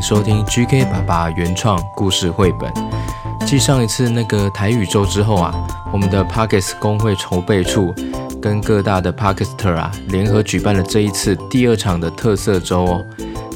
[0.00, 2.72] 收听 GK 爸爸原创故事绘本。
[3.46, 5.54] 继上一次那个台语周之后啊，
[5.92, 7.94] 我们的 Podcast 公会筹备处
[8.40, 13.04] 跟各大的 Podcaster 啊联合举办了这一次第二场的特色周哦。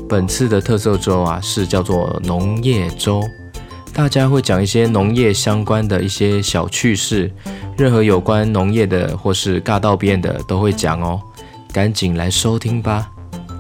[0.09, 3.23] 本次的特色周啊是叫做农业周，
[3.93, 7.31] 大家会讲一些农业相关的一些小趣事，
[7.77, 11.21] 任何有关农业的或是尬道边的都会讲哦，
[11.73, 13.09] 赶紧来收听吧。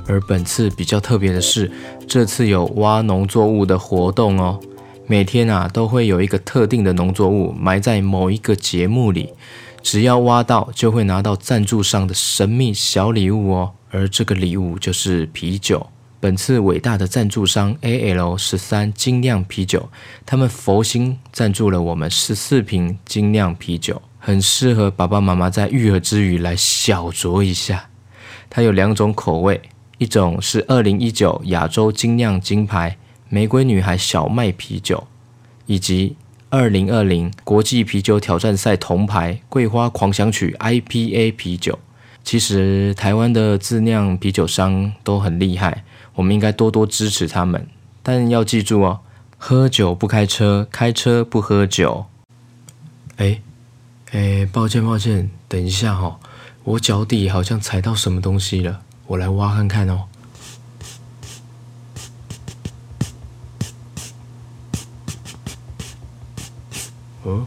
[0.08, 1.70] 而本次比较特别的是，
[2.12, 4.60] 这次有挖农作物的活动哦。
[5.06, 9.30] 每天啊都会有一个特定的农作物埋在某一个节目里，
[9.80, 13.70] 只要挖到就会拿到赞助商的神秘小礼物哦。
[13.90, 15.86] 而这个礼物就是啤酒。
[16.20, 19.88] 本次伟大的赞助商 AL 十三精酿啤酒，
[20.26, 27.88] 他们佛心赞助了我们十四瓶精酿啤酒，很适合爸爸妈妈在育儿之余来小酌一下。
[28.50, 29.58] 它有两种口味。
[30.02, 32.96] 一种是二零一九亚洲精酿金牌
[33.28, 35.06] 玫瑰女孩小麦啤酒，
[35.66, 36.16] 以及
[36.50, 41.78] 二零二零国际啤酒挑战赛铜牌桂花狂想曲 IPA 啤酒。
[42.24, 45.84] 其实台湾的自酿啤酒商都很厉害，
[46.16, 47.64] 我们应该多多支持他们。
[48.02, 48.98] 但要记住哦，
[49.38, 52.06] 喝酒不开车，开车不喝酒。
[53.18, 53.40] 哎
[54.10, 56.18] 哎，抱歉抱歉，等一下、哦，
[56.64, 58.80] 我脚底好像踩到什么东西了。
[59.12, 60.04] 我来挖看看哦。
[67.22, 67.46] 哦，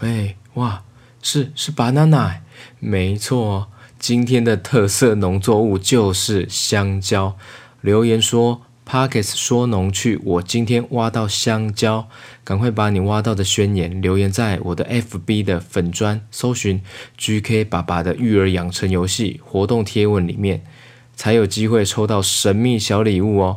[0.00, 0.82] 哎，哇，
[1.22, 2.38] 是是 banana，
[2.80, 3.68] 没错，
[4.00, 7.36] 今天的特色农作物就是香蕉。
[7.80, 12.08] 留言说，Pockets 说农趣，我今天挖到香蕉，
[12.42, 16.82] 赶快把你挖到的宣言留言在我的 FB 的粉砖，搜寻
[17.16, 20.64] GK 爸爸的育儿养成游戏活动贴文里面。
[21.16, 23.56] 才有机会抽到神秘小礼物哦！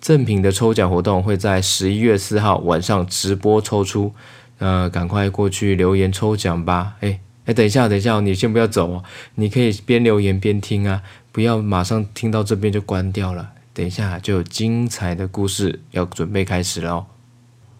[0.00, 4.14] 赠品的抽奖活动会在十一月四号晚上直播抽出，
[4.58, 6.94] 呃，赶快过去留言抽奖吧！
[7.00, 9.04] 哎哎，等一下，等一下，你先不要走哦，
[9.34, 11.02] 你可以边留言边听啊，
[11.32, 13.50] 不要马上听到这边就关掉了。
[13.74, 17.06] 等一下就有精彩的故事要准备开始了哦。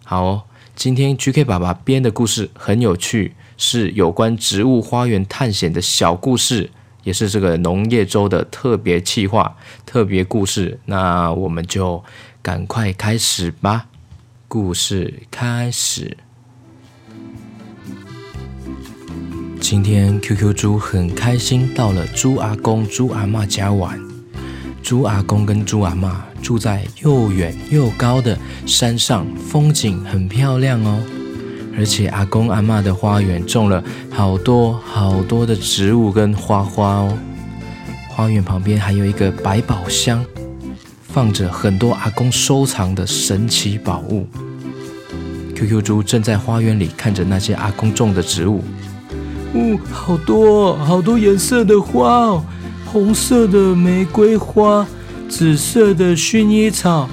[0.03, 0.43] 好哦，
[0.75, 6.71] 今天 GK 爸爸编的故事很有趣，是有关植物花园探险的小故事。
[7.03, 9.55] 也是这个农业周的特别企划、
[9.85, 12.03] 特别故事，那我们就
[12.41, 13.87] 赶快开始吧。
[14.47, 16.17] 故事开始。
[19.59, 23.99] 今天 QQ 猪很开心到了猪阿公、猪阿妈家玩。
[24.81, 31.01] 猪阿公跟猪阿妈住在又远又高的山上，风景很漂亮哦。
[31.75, 37.17] 而且阿公阿嬷的花园种了好多好多的植物跟花花哦，
[38.09, 40.23] 花园旁边还有一个百宝箱，
[41.01, 44.27] 放着很多阿公收藏的神奇宝物。
[45.55, 48.63] QQ 猪正在花园里看着那些阿公种的植物，
[49.53, 52.45] 哦，好多好多颜色的花哦，
[52.85, 54.85] 红色的玫瑰花，
[55.27, 57.09] 紫色的薰衣草，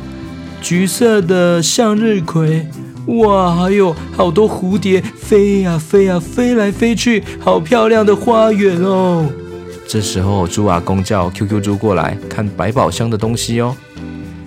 [0.61, 2.67] 橘色的向日葵。
[3.19, 9.27] 哇，还有好多蝴蝶飞呀飞呀飞来飞去，好漂亮的花园哦！
[9.89, 13.77] 这时候，猪阿公叫 QQ 猪过来看百宝箱的东西哦。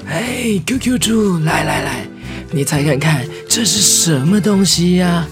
[0.08, 2.08] 哎，QQ 猪，来来来，
[2.52, 5.28] 你猜看看这是什么东西呀？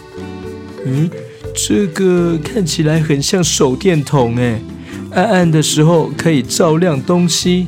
[0.85, 1.09] 嗯，
[1.55, 4.61] 这个看起来很像手电筒哎，
[5.13, 7.67] 暗暗的时候可以照亮东西。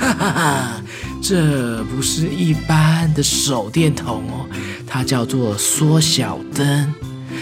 [0.00, 0.82] 哈哈哈，
[1.22, 4.46] 这不是一般的手电筒哦。
[4.90, 6.92] 它叫做缩小灯，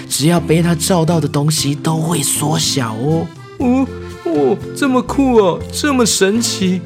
[0.06, 3.26] 只要被它照到的东西都会缩小哦。
[3.58, 3.86] 哦
[4.24, 6.82] 哦，这么酷哦，这么神奇！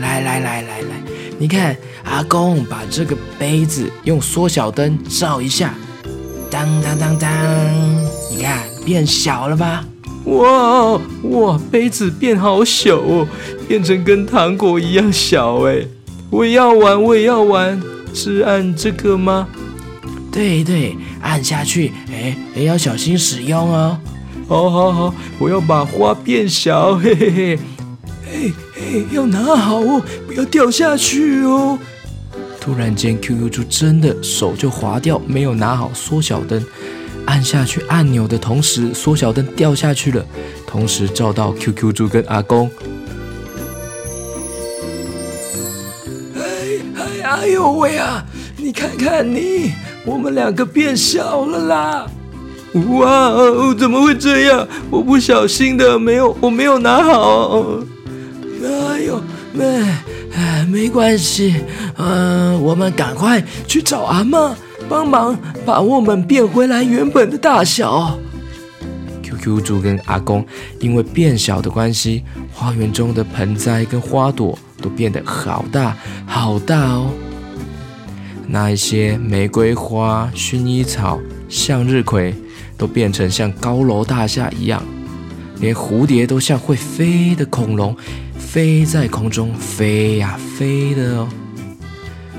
[0.00, 1.02] 来来来来来，
[1.38, 5.72] 你看，阿公把这个杯子用缩小灯照一下，
[6.50, 7.30] 当当当当，
[8.28, 9.84] 你看变小了吧？
[10.24, 13.28] 哇哇，杯子变好小哦，
[13.68, 15.86] 变成跟糖果一样小哎！
[16.30, 17.80] 我也要玩，我也要玩，
[18.12, 19.46] 是按这个吗？
[20.34, 23.96] 对对，按下去，哎，也要小心使用哦。
[24.48, 27.58] 好，好，好，我要把花变小，嘿嘿嘿，
[28.26, 31.78] 嘿嘿，要拿好哦，不要掉下去哦。
[32.60, 36.60] 突然间，QQ 猪真的手就滑掉，没有拿好缩小灯，
[37.26, 40.26] 按下去按钮的同时，缩小灯掉下去了，
[40.66, 42.68] 同时照到 QQ 猪跟阿公。
[46.34, 46.42] 哎
[46.96, 48.26] 哎，哎呦喂啊！
[48.56, 49.72] 你看看你。
[50.04, 52.06] 我们两个变小了啦！
[52.74, 54.66] 哇，怎么会这样？
[54.90, 57.62] 我不小心的，没有，我没有拿好。
[58.62, 59.22] 哎呦，
[59.52, 59.64] 没
[60.34, 61.54] 哎，没关系，
[61.96, 64.52] 嗯、我们赶快去找阿嬷
[64.88, 68.18] 帮忙，把我们变回来原本的大小。
[69.22, 70.44] QQ 猪跟阿公
[70.80, 75.96] 因为变小的关系，花园中的盆栽跟花朵都变得好大
[76.26, 77.10] 好大哦。
[78.46, 81.18] 那一些玫瑰花、薰衣草、
[81.48, 82.34] 向日葵
[82.76, 84.82] 都变成像高楼大厦一样，
[85.60, 87.96] 连蝴蝶都像会飞的恐龙，
[88.38, 91.28] 飞在空中飞呀飞的哦。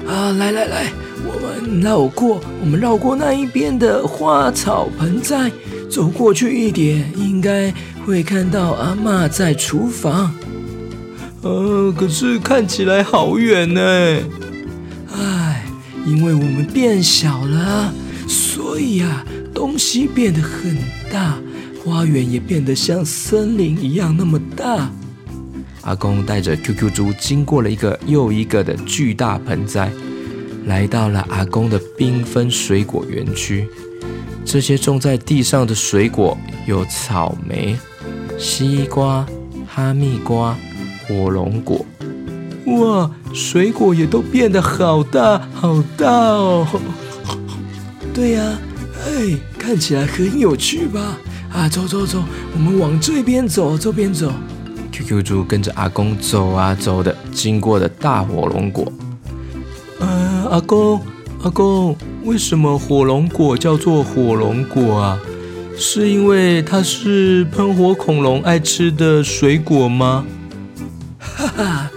[0.07, 0.85] 啊，来来来，
[1.25, 5.51] 我们绕过，我们绕过那一边的花草盆栽，
[5.89, 7.73] 走过去一点，应该
[8.05, 10.33] 会看到阿嬷在厨房。
[11.41, 13.81] 呃、啊，可是看起来好远呢。
[16.05, 17.93] 因为我们变小了，
[18.27, 20.77] 所以啊，东西变得很
[21.11, 21.37] 大，
[21.83, 24.89] 花园也变得像森林一样那么大。
[25.81, 29.91] 阿公带着 QQ 猪经过了一个又一个的巨大盆栽，
[30.65, 33.67] 来到了阿公的缤纷水果园区。
[34.43, 36.37] 这些种在地上的水果
[36.67, 37.75] 有草莓、
[38.37, 39.25] 西瓜、
[39.67, 40.55] 哈密瓜、
[41.07, 41.85] 火龙果。
[42.65, 46.65] 哇，水果也都变得好大好大哦！
[48.13, 48.57] 对呀，
[49.05, 51.17] 哎，看起来很有趣吧？
[51.51, 52.23] 啊，走走走，
[52.53, 54.31] 我们往这边走，这边走。
[54.89, 58.89] QQ 猪跟着阿公走啊走的，经过的大火龙果。
[59.99, 61.01] 呃，阿公，
[61.43, 61.93] 阿公，
[62.23, 65.19] 为什么火龙果叫做火龙果啊？
[65.77, 70.25] 是因为它是喷火恐龙爱吃的水果吗？
[71.19, 71.91] 哈哈。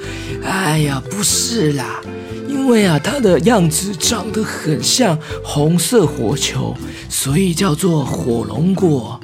[0.68, 1.98] 哎呀，不是啦，
[2.46, 6.76] 因为啊，它的样子长得很像红色火球，
[7.08, 9.18] 所以叫做火龙果。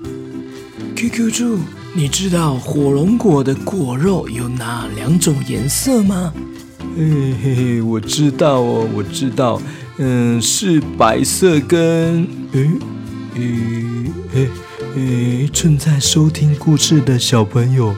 [0.96, 1.58] QQ 猪，
[1.92, 6.32] 你知道火龙果的果肉有哪两种颜色吗？
[6.96, 9.60] 嘿嘿嘿，我知道哦，我知道，
[9.98, 12.26] 嗯，是白色跟……
[12.54, 12.70] 诶
[13.34, 14.48] 诶诶
[14.96, 17.94] 诶，正在收听故事的小朋友，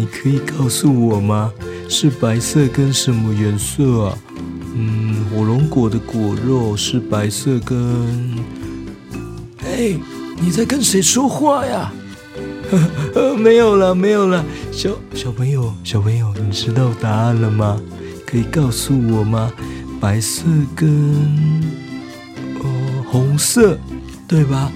[0.00, 1.52] 你可以告诉我吗？
[1.86, 4.18] 是白色跟什么颜色啊？
[4.74, 7.76] 嗯，火龙果的果肉是白色跟……
[9.62, 9.94] 哎，
[10.40, 11.92] 你在跟谁说话呀？
[12.70, 12.78] 呵
[13.14, 14.42] 呵，没有了，没有了。
[14.72, 17.78] 小小朋友，小朋友，你知道答案了吗？
[18.26, 19.52] 可以告诉我吗？
[20.00, 20.44] 白色
[20.74, 20.88] 跟……
[22.62, 23.78] 哦，红色，
[24.26, 24.72] 对吧？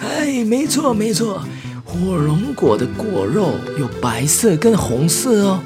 [0.00, 1.42] 哎，没错，没错，
[1.90, 5.60] 火龙果的果肉有白色跟红色哦。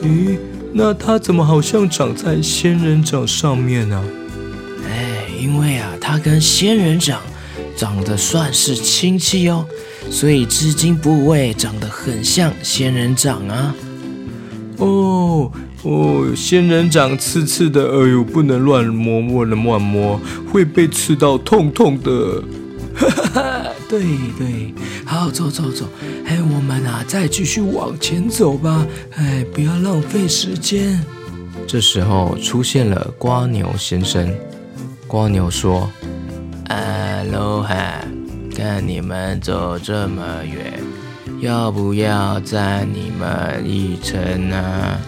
[0.00, 0.38] 咦，
[0.72, 4.04] 那它怎么好像长在仙人掌上面呢？
[4.88, 7.20] 哎，因为啊，它跟仙人掌
[7.76, 9.66] 长得算是亲戚哦，
[10.10, 13.74] 所以至今部位长得很像仙人掌啊。
[14.76, 15.50] 哦
[15.82, 20.20] 哦，仙人掌刺刺的，哎呦，不能乱摸，不能乱摸，
[20.52, 22.40] 会被刺到痛痛的。
[22.98, 24.02] 哈哈，对
[24.38, 25.84] 对，好，走走走，
[26.24, 28.86] 哎，我们啊，再继续往前走吧，
[29.16, 30.98] 哎，不要浪费时间。
[31.66, 34.32] 这时候出现了瓜牛先生，
[35.06, 35.90] 瓜牛说
[36.68, 38.00] ：“阿罗哈，
[38.56, 40.80] 看你们走这么远，
[41.40, 44.98] 要不要载你们一程呢？”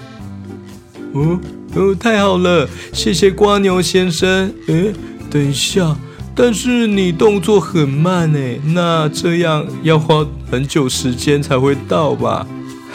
[1.15, 1.41] 哦
[1.75, 4.53] 哦，太好了，谢谢瓜牛先生。
[4.67, 4.93] 哎，
[5.31, 5.97] 等一下。
[6.41, 12.47] 但是你动作很慢诶，那这样要花很久时间才会到吧？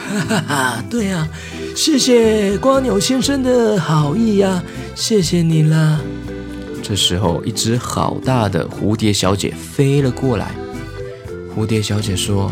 [0.08, 1.28] 哈哈哈，对呀，
[1.76, 4.64] 谢谢蜗牛先生的好意呀，
[4.96, 6.00] 谢谢你啦。
[6.82, 10.52] 这时候，一只好大的蝴蝶小姐飞了过来。
[11.54, 12.50] 蝴蝶小姐说：“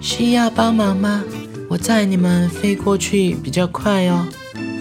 [0.00, 1.22] 需要帮忙吗？
[1.68, 4.26] 我载你们飞过去比较快哦。”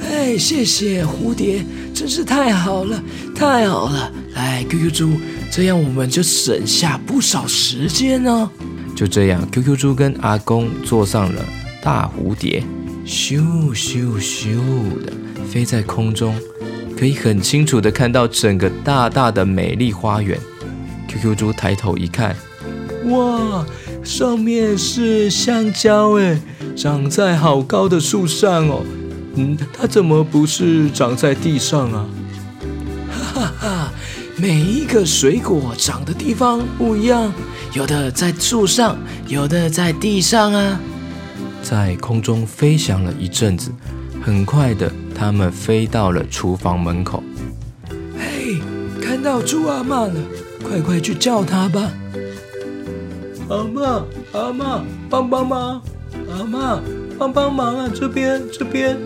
[0.09, 3.03] 哎，谢谢蝴蝶，真是太好了，
[3.35, 4.09] 太好了。
[4.33, 5.11] 来，QQ 猪，
[5.51, 8.49] 这样我们就省下不少时间呢。
[8.95, 11.43] 就这样，QQ 猪跟阿公坐上了
[11.81, 12.63] 大蝴蝶，
[13.05, 14.55] 咻咻咻
[15.05, 15.13] 的
[15.49, 16.35] 飞在空中，
[16.97, 20.37] 可以很清楚的看到整个大大的美丽花园。
[21.07, 22.35] QQ 猪抬头一看，
[23.05, 23.65] 哇，
[24.03, 26.39] 上面是香蕉哎，
[26.75, 28.85] 长在好高的树上哦。
[29.35, 32.05] 嗯，它怎么不是长在地上啊？
[33.09, 33.93] 哈哈哈。
[34.41, 37.33] 每一个水果长的地方不一样，
[37.73, 40.79] 有的在树上，有的在地上啊。
[41.61, 43.69] 在空中飞翔了一阵子，
[44.23, 47.21] 很快的，他们飞到了厨房门口。
[48.17, 48.61] 嘿，
[49.01, 50.13] 看到猪阿妈了，
[50.63, 51.91] 快快去叫她吧！
[53.49, 55.81] 阿妈，阿妈，帮帮忙！
[56.29, 56.81] 阿妈，
[57.17, 57.91] 帮帮忙啊！
[57.93, 58.97] 这边，这边。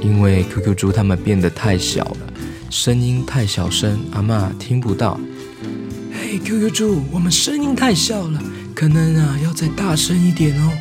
[0.00, 2.31] 因为 QQ 猪他们变得太小了，
[2.72, 5.20] 声音太小声，阿嬷听不到。
[6.10, 8.42] 嘿，QQ 猪，我们声音太小了，
[8.74, 10.72] 可能啊要再大声一点哦。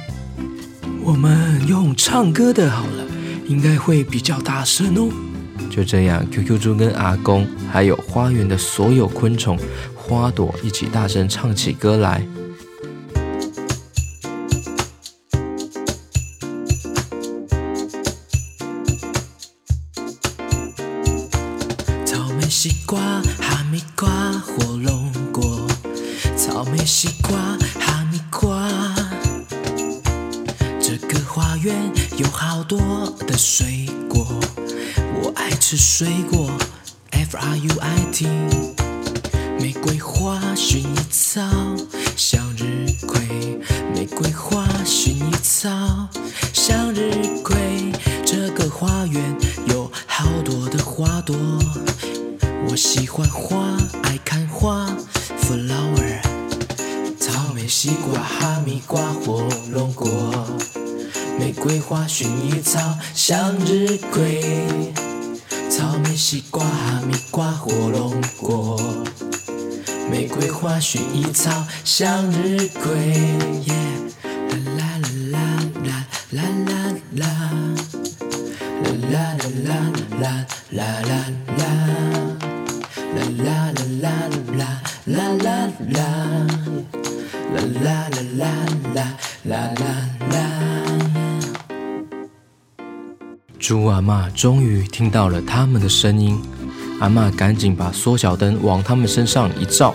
[1.03, 3.03] 我们用唱歌的好了，
[3.45, 5.12] 应该会比较大声哦。
[5.69, 9.60] 就这样，QQ 猪跟阿公还有花园的所有昆虫、
[9.93, 12.25] 花朵一起大声唱起歌来。
[23.01, 25.67] 瓜、哈密瓜、火龙果。
[26.38, 27.31] 草莓、西瓜、
[27.79, 28.70] 哈密瓜。
[30.79, 31.75] 这个花园
[32.17, 32.79] 有好多
[33.25, 34.27] 的水果。
[35.20, 36.51] 我爱吃水果
[37.10, 38.27] ，F R U I T。
[39.60, 41.41] 玫瑰花、薰衣草、
[42.15, 43.60] 向日葵。
[43.96, 45.70] 玫瑰花、薰衣草、
[46.53, 47.91] 向日葵。
[48.24, 51.36] 这个花园有好多的花朵。
[52.70, 54.88] 我喜欢花，爱看花
[55.41, 56.22] ，flower。
[57.20, 60.46] 草莓、西瓜、哈密瓜、火龙果。
[61.39, 62.80] 玫瑰花、薰衣草、
[63.13, 64.94] 向日葵。
[65.70, 68.80] 草莓、西瓜、哈密瓜、火龙果，
[70.10, 71.50] 玫瑰花、薰衣草、
[71.84, 72.91] 向日葵。
[74.77, 75.00] 啦
[75.32, 75.39] 啦啦
[75.84, 76.82] 啦啦啦
[77.15, 77.25] 啦
[78.22, 81.25] 啦啦啦啦啦啦
[81.58, 82.30] 啦
[83.43, 84.09] 啦啦啦
[84.57, 85.99] 啦啦啦啦啦，
[87.53, 88.45] 啦啦啦
[88.93, 88.97] 啦
[89.43, 89.85] 啦啦
[90.31, 90.35] 啦
[93.59, 96.41] 猪阿嬷终于听到了他们的声音，
[96.99, 99.93] 阿嬷赶紧把缩小灯往他们身上一照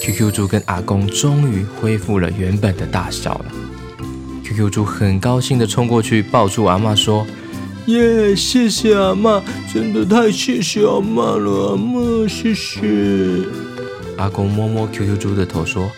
[0.00, 3.46] ，QQ 猪跟阿公终于恢复了原本的大小了。
[4.44, 7.26] QQ 猪很高兴地冲过去抱住阿嬷说
[7.86, 12.80] ：“耶，谢谢阿嬷，真的太谢谢阿嬷了，阿嬷谢谢。”
[14.16, 15.90] 阿公摸摸 QQ 猪的头说：“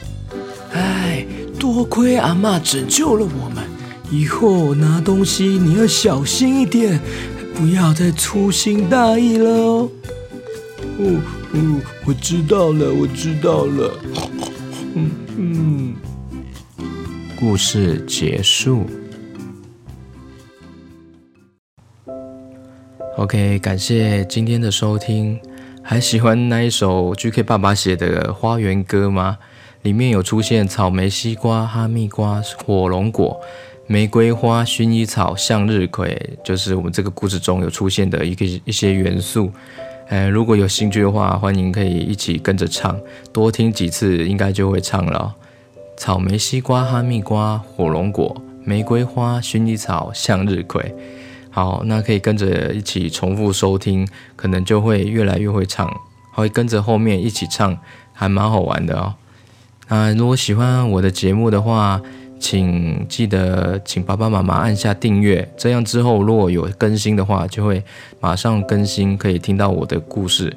[0.72, 1.26] 哎，
[1.58, 3.62] 多亏阿嬷拯救了我们。”
[4.10, 7.00] 以后拿东西你要小心一点，
[7.54, 9.90] 不要再粗心大意了哦。
[10.98, 11.20] 哦，
[11.52, 13.98] 哦，我知道了，我知道了。
[14.94, 15.94] 嗯嗯。
[17.38, 18.86] 故事结束。
[23.16, 25.40] OK，感谢今天的收听。
[25.82, 29.38] 还喜欢那一首 GK 爸爸写的花园歌吗？
[29.80, 33.40] 里面有出现草莓、西瓜、哈密瓜、火龙果。
[33.86, 39.50] 玫瑰花、薰衣草、向日葵，就是我们这个故事中有出现的一个一些元素。
[40.08, 43.00] 呃，如果有兴趣的话，欢迎可以一起跟着唱，
[43.32, 45.34] 多听几次应该就会唱了。
[45.96, 50.94] 草莓、西瓜、哈密瓜、火龙果、玫瑰花、薰衣草、向日葵。
[51.56, 55.90] 好，那可以跟着一起重复收听，可能就会越来越会唱，
[56.34, 57.74] 会跟着后面一起唱，
[58.12, 59.14] 还蛮好玩的哦。
[59.88, 61.98] 那如果喜欢我的节目的话，
[62.38, 67.82] 请记得请爸爸妈妈按下订阅，这样之后如果有更新的话，就会
[68.20, 70.54] 马上更新，可以听到我的故事。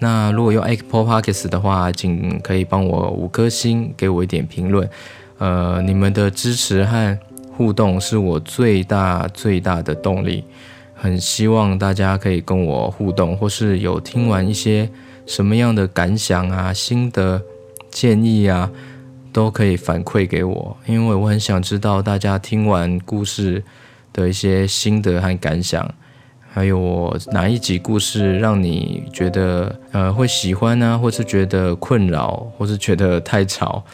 [0.00, 4.86] 那如果用 Apple Podcasts 的话，请可以帮我五颗星，给我一点评论。
[5.38, 7.18] 呃，你们的支持和
[7.60, 10.42] 互动是我最大最大的动力。
[10.94, 14.88] 很希望大家可以跟我互动，或是有听完一些
[15.26, 17.42] 什么样的感想啊、心得、
[17.90, 18.70] 建议啊。
[19.32, 23.62] 都可以反馈给我，因为我很想知道大家听完故事
[24.12, 25.88] 的一些心得和感想，
[26.50, 30.98] 还有我哪一集故事让你觉得呃会喜欢呢？
[31.00, 33.84] 或是觉得困扰，或是觉得太吵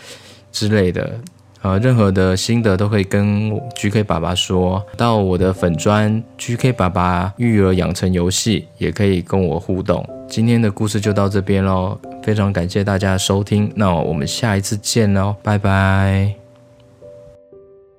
[0.50, 1.20] 之类的，
[1.66, 4.80] 呃，任何的心得都可以跟 GK 爸爸说。
[4.96, 10.08] 到我的粉砖 GK 爸爸育儿养成游戏也可以跟我互动。
[10.28, 11.98] 今天的故事就到这边喽。
[12.22, 16.45] 非常感谢大家的收听，那我们下一次见喽，拜拜。